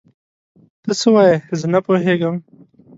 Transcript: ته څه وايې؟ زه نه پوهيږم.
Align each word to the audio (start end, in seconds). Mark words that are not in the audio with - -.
ته 0.83 0.91
څه 0.99 1.07
وايې؟ 1.13 1.35
زه 1.59 1.65
نه 1.73 1.79
پوهيږم. 1.85 2.35